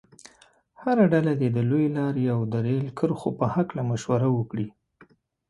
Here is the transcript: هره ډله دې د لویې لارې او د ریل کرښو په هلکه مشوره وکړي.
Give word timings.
هره 0.81 1.03
ډله 1.13 1.33
دې 1.41 1.49
د 1.55 1.59
لویې 1.69 1.89
لارې 1.97 2.25
او 2.35 2.41
د 2.51 2.53
ریل 2.65 2.87
کرښو 2.97 3.29
په 3.39 3.45
هلکه 3.53 3.79
مشوره 3.91 4.27
وکړي. 4.37 4.67